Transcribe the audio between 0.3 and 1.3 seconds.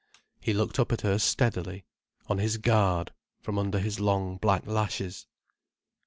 He looked up at her